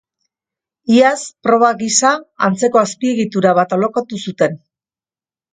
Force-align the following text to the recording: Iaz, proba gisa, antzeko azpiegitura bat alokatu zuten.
Iaz, 0.93 1.19
proba 1.49 1.69
gisa, 1.83 2.13
antzeko 2.49 2.81
azpiegitura 2.83 3.55
bat 3.61 3.77
alokatu 3.79 4.23
zuten. 4.29 4.61